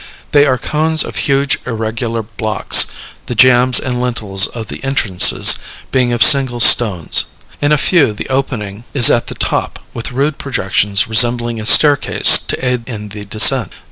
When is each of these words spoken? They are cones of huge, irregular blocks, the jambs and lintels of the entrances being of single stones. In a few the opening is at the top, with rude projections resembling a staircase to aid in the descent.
They 0.31 0.47
are 0.47 0.57
cones 0.57 1.03
of 1.03 1.15
huge, 1.15 1.59
irregular 1.63 2.23
blocks, 2.23 2.87
the 3.27 3.35
jambs 3.35 3.79
and 3.79 4.01
lintels 4.01 4.47
of 4.47 4.65
the 4.65 4.83
entrances 4.83 5.59
being 5.91 6.11
of 6.11 6.23
single 6.23 6.59
stones. 6.59 7.25
In 7.61 7.71
a 7.71 7.77
few 7.77 8.11
the 8.11 8.25
opening 8.27 8.83
is 8.95 9.11
at 9.11 9.27
the 9.27 9.35
top, 9.35 9.77
with 9.93 10.11
rude 10.11 10.39
projections 10.39 11.07
resembling 11.07 11.61
a 11.61 11.67
staircase 11.67 12.39
to 12.47 12.65
aid 12.65 12.89
in 12.89 13.09
the 13.09 13.25
descent. 13.25 13.73